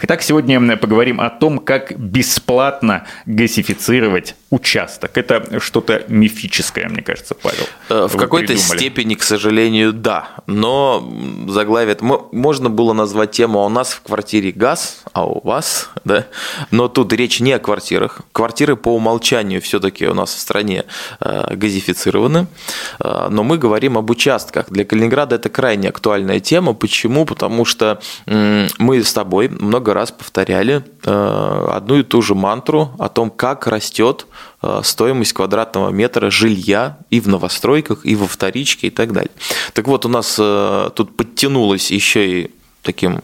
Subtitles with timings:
[0.00, 5.18] Итак, сегодня мы поговорим о том, как бесплатно газифицировать участок.
[5.18, 7.64] Это что-то мифическое, мне кажется, Павел.
[7.88, 10.28] Э, в какой-то степени, к сожалению, да.
[10.46, 11.02] Но
[11.48, 11.96] заглавие...
[12.00, 16.26] Можно было назвать тему «А у нас в квартире газ, а у вас...» да?
[16.70, 18.20] Но тут речь не о квартирах.
[18.30, 20.84] Квартиры по умолчанию все-таки у нас в стране
[21.18, 22.46] э, газифицированы.
[23.00, 24.70] Э, но мы говорим об участках.
[24.70, 26.72] Для Калининграда это крайне актуальная тема.
[26.72, 27.26] Почему?
[27.26, 32.90] Потому что мы с тобой много много раз повторяли э, одну и ту же мантру
[32.98, 34.26] о том, как растет
[34.62, 39.30] э, стоимость квадратного метра жилья и в новостройках, и во вторичке и так далее.
[39.72, 42.50] Так вот, у нас э, тут подтянулось еще и
[42.82, 43.20] таким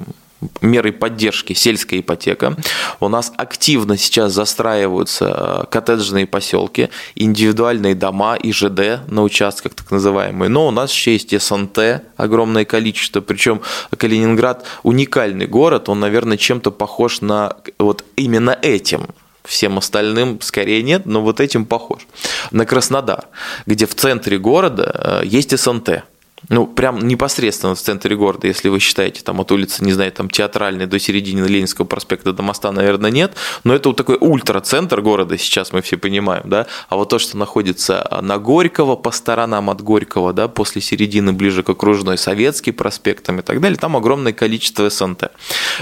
[0.61, 2.57] мерой поддержки сельская ипотека.
[3.01, 9.91] У нас активно сейчас застраиваются э, коттеджные поселки, индивидуальные дома и ЖД на участках так
[9.91, 10.48] называемые.
[10.48, 13.20] Но у нас еще есть СНТ огромное количество.
[13.20, 13.61] Причем
[13.97, 19.09] Калининград уникальный город, он, наверное, чем-то похож на вот именно этим
[19.45, 22.06] всем остальным скорее нет, но вот этим похож.
[22.50, 23.27] На Краснодар,
[23.67, 26.05] где в центре города э, есть СНТ
[26.48, 30.28] ну, прям непосредственно в центре города, если вы считаете, там от улицы, не знаю, там
[30.28, 33.33] театральной до середины Ленинского проспекта до моста, наверное, нет,
[33.64, 37.37] но это вот такой ультрацентр города сейчас мы все понимаем, да, а вот то, что
[37.37, 43.41] находится на Горького, по сторонам от Горького, да, после середины ближе к окружной, Советский проспектам
[43.41, 45.31] и так далее, там огромное количество СНТ.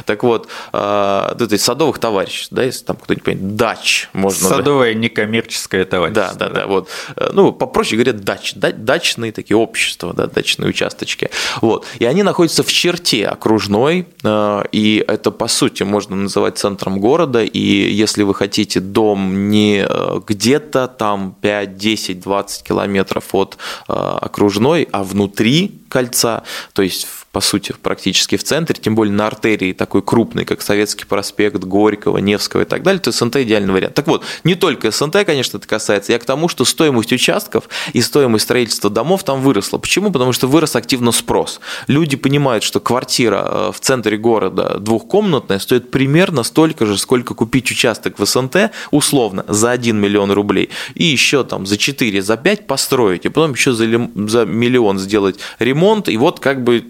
[0.05, 4.48] Так вот, э, то есть садовых товарищей, да, если там кто-нибудь понимает, дач можно.
[4.48, 5.00] Садовое да?
[5.00, 6.34] некоммерческое товарищество.
[6.38, 10.27] Да, да, да, да, вот, э, ну, попроще говоря, дач, дач, дачные такие общества, да,
[10.27, 11.31] дач дачные участочки.
[11.61, 11.86] Вот.
[11.98, 17.42] И они находятся в черте окружной, э, и это, по сути, можно называть центром города,
[17.42, 23.56] и если вы хотите дом не э, где-то там 5, 10, 20 километров от
[23.89, 26.42] э, окружной, а внутри кольца,
[26.73, 31.06] то есть по сути, практически в центре, тем более на артерии такой крупной, как Советский
[31.06, 33.94] проспект, Горького, Невского и так далее, то СНТ идеальный вариант.
[33.94, 38.02] Так вот, не только СНТ, конечно, это касается, я к тому, что стоимость участков и
[38.02, 39.78] стоимость строительства домов там выросла.
[39.78, 40.12] Почему?
[40.12, 41.60] Потому что вырос активно спрос.
[41.86, 47.70] Люди понимают, что квартира э, в центре города двухкомнатная стоит примерно столько же, сколько купить
[47.70, 52.66] участок в СНТ, условно, за 1 миллион рублей, и еще там за 4, за 5
[52.66, 56.84] построить, и потом еще за, за миллион сделать ремонт, и вот как бы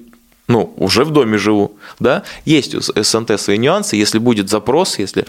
[0.53, 5.27] ну, уже в доме живу, да, есть у СНТ свои нюансы, если будет запрос, если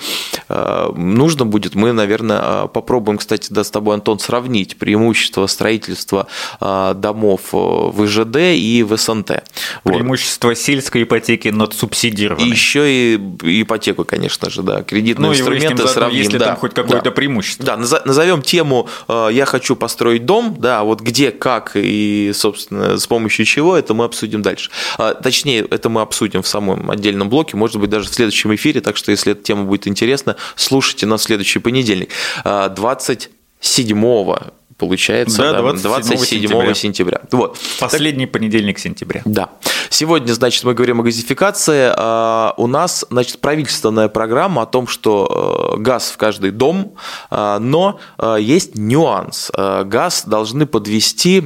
[0.50, 6.28] э, нужно будет, мы, наверное, э, попробуем, кстати, да, с тобой, Антон, сравнить преимущество строительства
[6.60, 9.44] э, домов э, в ИЖД и в СНТ.
[9.84, 10.58] Преимущество вот.
[10.58, 12.50] сельской ипотеки над субсидированной.
[12.50, 16.18] И еще и ипотеку, конечно же, да, кредитные ну, инструменты сравним.
[16.18, 17.12] Если да, там хоть какое-то да.
[17.12, 17.66] преимущество.
[17.66, 23.46] Да, назовем тему «Я хочу построить дом», да, вот где, как и, собственно, с помощью
[23.46, 24.70] чего, это мы обсудим дальше.
[25.13, 28.81] А, точнее, это мы обсудим в самом отдельном блоке, может быть, даже в следующем эфире,
[28.81, 32.09] так что, если эта тема будет интересна, слушайте нас в следующий понедельник.
[32.44, 36.74] 27 а, получается, да, 27, 27 сентября.
[36.74, 37.22] сентября.
[37.31, 37.57] Вот.
[37.79, 39.22] Последний так, понедельник сентября.
[39.25, 39.50] Да.
[39.90, 41.91] Сегодня, значит, мы говорим о газификации.
[41.95, 46.95] А, у нас, значит, правительственная программа о том, что э, газ в каждый дом,
[47.30, 49.51] а, но э, есть нюанс.
[49.56, 51.41] Газ должны подвести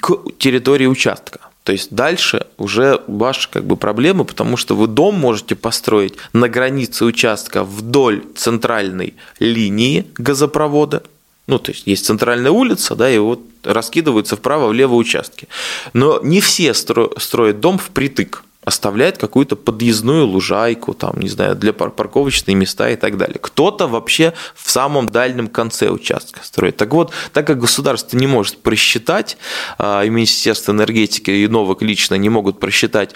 [0.00, 1.45] к территории участка.
[1.66, 6.48] То есть дальше уже ваши как бы проблемы, потому что вы дом можете построить на
[6.48, 11.02] границе участка вдоль центральной линии газопровода.
[11.48, 15.48] Ну, то есть есть центральная улица, да, и вот раскидываются вправо-влево участки.
[15.92, 21.90] Но не все строят дом впритык оставляет какую-то подъездную лужайку, там, не знаю, для пар
[21.90, 23.38] парковочные места и так далее.
[23.40, 26.76] Кто-то вообще в самом дальнем конце участка строит.
[26.76, 29.38] Так вот, так как государство не может просчитать,
[29.78, 33.14] а, и Министерство энергетики и Новок лично не могут просчитать,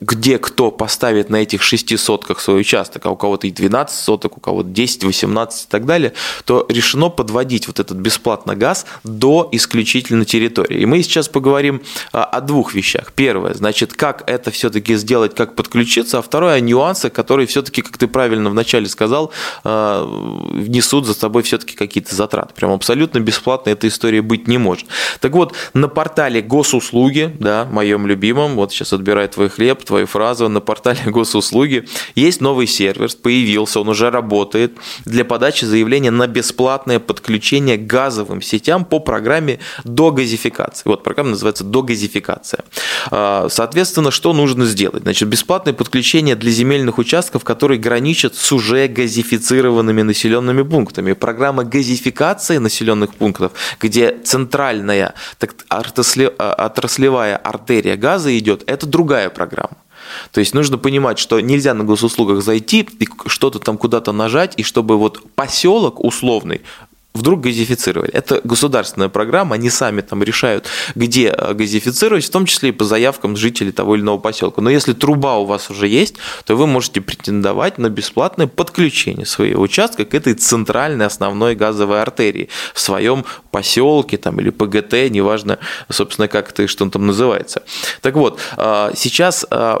[0.00, 4.36] где кто поставит на этих шести сотках свой участок, а у кого-то и 12 соток,
[4.36, 6.12] у кого-то 10, 18 и так далее,
[6.44, 10.82] то решено подводить вот этот бесплатный газ до исключительно территории.
[10.82, 11.82] И мы сейчас поговорим
[12.12, 13.12] а, о двух вещах.
[13.12, 17.96] Первое, значит, как это все-таки все-таки сделать, как подключиться, а второе, нюансы, которые все-таки, как
[17.96, 19.32] ты правильно вначале сказал,
[19.64, 20.04] э,
[20.52, 22.54] внесут за собой все-таки какие-то затраты.
[22.54, 24.86] Прям абсолютно бесплатно эта история быть не может.
[25.20, 30.48] Так вот, на портале госуслуги, да, моем любимом, вот сейчас отбирай твой хлеб, твою фразу,
[30.48, 34.72] на портале госуслуги есть новый сервер, появился, он уже работает
[35.04, 40.82] для подачи заявления на бесплатное подключение к газовым сетям по программе догазификации.
[40.88, 42.64] Вот программа называется догазификация.
[43.10, 45.02] Соответственно, что нужно сделать?
[45.02, 51.12] Значит, бесплатное подключение для земельных участков, которые граничат с уже газифицированными населенными пунктами.
[51.14, 59.76] Программа газификации населенных пунктов, где центральная так, отраслевая артерия газа идет, это другая программа.
[60.32, 64.62] То есть нужно понимать, что нельзя на госуслугах зайти и что-то там куда-то нажать, и
[64.62, 66.60] чтобы вот поселок условный
[67.14, 68.10] вдруг газифицировали.
[68.10, 70.66] Это государственная программа, они сами там решают,
[70.96, 74.60] где э, газифицировать, в том числе и по заявкам жителей того или иного поселка.
[74.60, 79.62] Но если труба у вас уже есть, то вы можете претендовать на бесплатное подключение своего
[79.62, 85.58] участка к этой центральной основной газовой артерии в своем поселке там, или ПГТ, неважно,
[85.88, 87.62] собственно, как это что он там называется.
[88.00, 89.76] Так вот, э, сейчас э,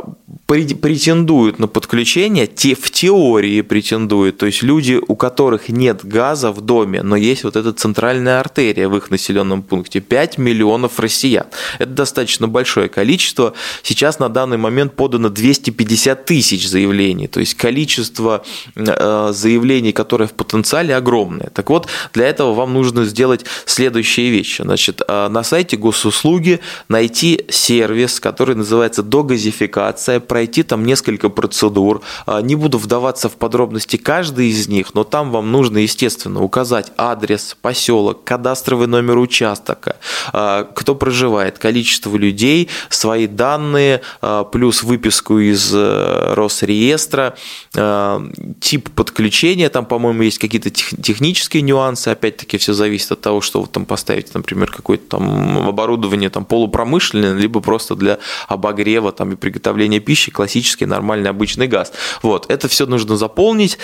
[0.46, 6.60] претендуют на подключение, те в теории претендуют, то есть люди, у которых нет газа в
[6.60, 10.00] доме, но есть вот эта центральная артерия в их населенном пункте.
[10.00, 11.46] 5 миллионов россиян.
[11.78, 13.54] Это достаточно большое количество.
[13.82, 17.26] Сейчас на данный момент подано 250 тысяч заявлений.
[17.26, 18.44] То есть количество
[18.76, 21.50] э, заявлений, которые в потенциале огромное.
[21.50, 24.62] Так вот, для этого вам нужно сделать следующие вещи.
[24.62, 32.02] Значит, э, на сайте госуслуги найти сервис, который называется догазификация, пройти там несколько процедур.
[32.26, 36.92] Э, не буду вдаваться в подробности каждой из них, но там вам нужно, естественно, указать
[36.96, 37.13] адрес,
[37.60, 39.96] поселок, кадастровый номер участка,
[40.32, 47.34] а, кто проживает, количество людей, свои данные, а, плюс выписку из э, Росреестра,
[47.76, 48.22] а,
[48.60, 53.68] тип подключения, там, по-моему, есть какие-то технические нюансы, опять-таки все зависит от того, что вы
[53.68, 58.18] там поставите, например, какое-то там оборудование там полупромышленное, либо просто для
[58.48, 61.92] обогрева там и приготовления пищи, классический нормальный обычный газ.
[62.22, 63.78] Вот, это все нужно заполнить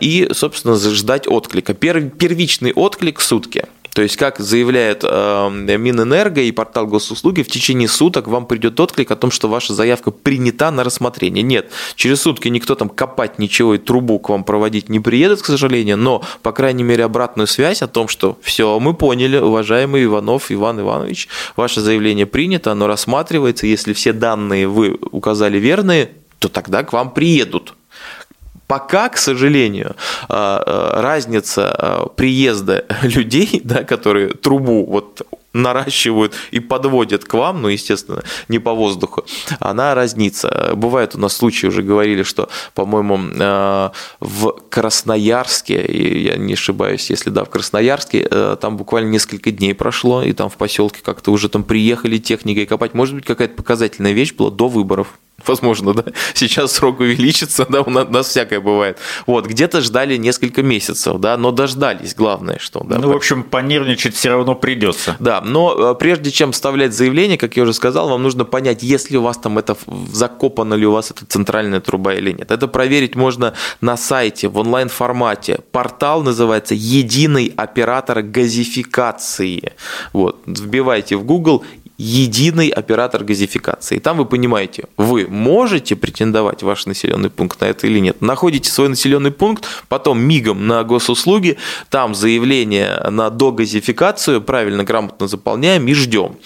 [0.00, 1.74] и, собственно, ждать отклика.
[1.74, 3.64] Первичный единичный отклик сутки.
[3.94, 5.48] То есть, как заявляет э,
[5.78, 10.10] Минэнерго и портал госуслуги, в течение суток вам придет отклик о том, что ваша заявка
[10.10, 11.42] принята на рассмотрение.
[11.42, 15.46] Нет, через сутки никто там копать ничего и трубу к вам проводить не приедет, к
[15.46, 20.52] сожалению, но, по крайней мере, обратную связь о том, что все, мы поняли, уважаемый Иванов
[20.52, 26.82] Иван Иванович, ваше заявление принято, оно рассматривается, если все данные вы указали верные, то тогда
[26.82, 27.74] к вам приедут.
[28.66, 29.94] Пока, к сожалению,
[30.28, 35.22] э, э, разница э, приезда людей, да, которые трубу вот
[35.52, 39.24] наращивают и подводят к вам, ну, естественно, не по воздуху,
[39.58, 40.72] она разнится.
[40.74, 43.18] Бывает у нас случаи, уже говорили, что, по-моему,
[44.20, 48.28] в Красноярске, я не ошибаюсь, если да, в Красноярске,
[48.60, 52.92] там буквально несколько дней прошло, и там в поселке как-то уже там приехали техникой копать.
[52.92, 56.04] Может быть, какая-то показательная вещь была до выборов возможно, да,
[56.34, 58.98] сейчас срок увеличится, да, у нас, у нас всякое бывает.
[59.26, 62.80] Вот, где-то ждали несколько месяцев, да, но дождались, главное, что.
[62.84, 65.16] Да, ну, в общем, понервничать все равно придется.
[65.18, 69.10] Да, но э, прежде чем вставлять заявление, как я уже сказал, вам нужно понять, есть
[69.10, 69.76] ли у вас там это,
[70.12, 72.50] закопана ли у вас эта центральная труба или нет.
[72.50, 75.60] Это проверить можно на сайте, в онлайн-формате.
[75.72, 79.72] Портал называется «Единый оператор газификации».
[80.12, 81.64] Вот, вбивайте в Google
[81.98, 83.96] единый оператор газификации.
[83.96, 88.20] И там вы понимаете, вы можете претендовать ваш населенный пункт на это или нет.
[88.20, 91.56] Находите свой населенный пункт, потом мигом на госуслуги,
[91.88, 96.36] там заявление на догазификацию, правильно, грамотно заполняем и ждем.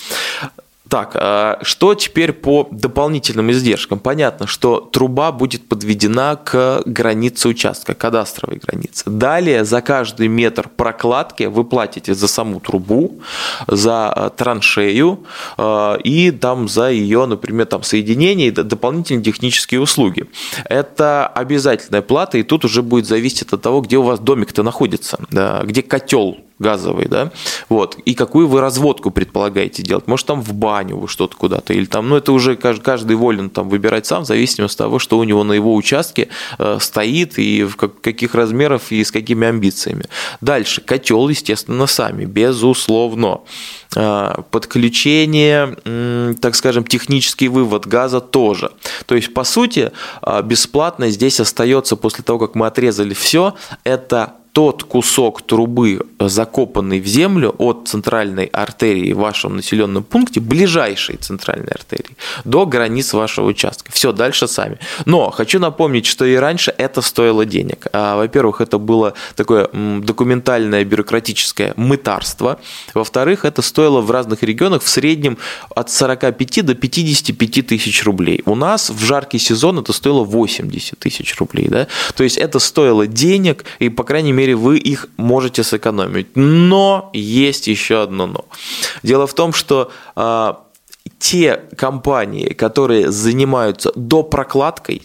[0.91, 4.01] Так, а что теперь по дополнительным издержкам?
[4.01, 9.05] Понятно, что труба будет подведена к границе участка, кадастровой границе.
[9.07, 13.21] Далее за каждый метр прокладки вы платите за саму трубу,
[13.69, 15.25] за э, траншею
[15.57, 20.26] э, и там за ее, например, там соединение и дополнительные технические услуги.
[20.64, 25.21] Это обязательная плата, и тут уже будет зависеть от того, где у вас домик-то находится,
[25.31, 27.33] где котел газовый, да,
[27.69, 31.87] вот, и какую вы разводку предполагаете делать, может там в баню вы что-то куда-то, или
[31.87, 35.25] там, ну это уже каждый волен там выбирать сам, в зависимости от того, что у
[35.25, 40.05] него на его участке э, стоит и в каких размеров и с какими амбициями.
[40.40, 43.40] Дальше, котел, естественно, сами, безусловно.
[43.97, 48.71] Э, подключение, так скажем, технический вывод газа тоже.
[49.07, 49.90] То есть, по сути,
[50.23, 56.28] э, бесплатно здесь остается после того, как мы отрезали все, это тот кусок трубы, э,
[56.28, 63.12] закопанный в землю от центральной артерии в вашем населенном пункте, ближайшей центральной артерии, до границ
[63.12, 63.92] вашего участка.
[63.92, 64.78] Все, дальше сами.
[65.04, 67.87] Но хочу напомнить, что и раньше это стоило денег.
[67.92, 72.59] А, во-первых, это было такое документальное бюрократическое мытарство.
[72.95, 75.38] Во-вторых, это стоило в разных регионах в среднем
[75.75, 78.42] от 45 до 55 тысяч рублей.
[78.47, 81.69] У нас в жаркий сезон это стоило 80 тысяч рублей.
[81.69, 81.87] Да?
[82.16, 86.37] То есть это стоило денег, и, по крайней мере, мере, вы их можете сэкономить.
[86.37, 88.44] Но есть еще одно но.
[89.02, 90.64] Дело в том, что а,
[91.18, 95.02] те компании, которые занимаются допрокладкой,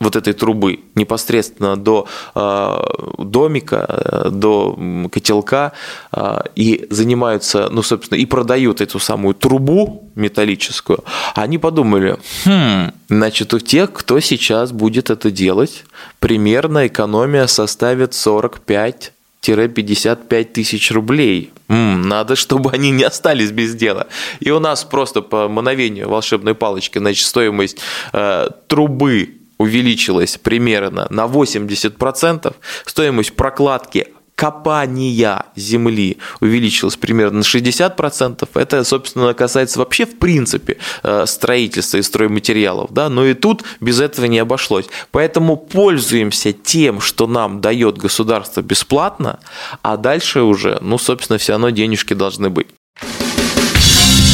[0.00, 2.76] вот этой трубы непосредственно до э,
[3.18, 4.78] домика, до
[5.10, 5.72] котелка
[6.12, 13.54] э, и занимаются, ну, собственно, и продают эту самую трубу металлическую, они подумали, хм, значит,
[13.54, 15.84] у тех, кто сейчас будет это делать,
[16.18, 19.12] примерно экономия составит 45
[19.52, 21.52] 55 тысяч рублей.
[21.68, 24.06] М-м, надо, чтобы они не остались без дела.
[24.40, 27.76] И у нас просто по мановению волшебной палочки, значит, стоимость
[28.14, 32.54] э, трубы увеличилась примерно на 80%,
[32.84, 38.48] стоимость прокладки копания земли увеличилась примерно на 60%.
[38.54, 42.92] Это, собственно, касается вообще в принципе э, строительства и стройматериалов.
[42.92, 43.08] Да?
[43.08, 44.86] Но и тут без этого не обошлось.
[45.12, 49.38] Поэтому пользуемся тем, что нам дает государство бесплатно,
[49.82, 52.66] а дальше уже, ну, собственно, все равно денежки должны быть.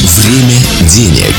[0.03, 0.59] Время
[0.89, 1.35] денег.